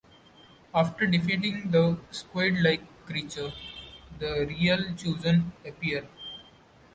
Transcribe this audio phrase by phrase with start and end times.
[0.73, 3.51] After defeating the squid-like creature,
[4.17, 6.07] the real Chosen appear.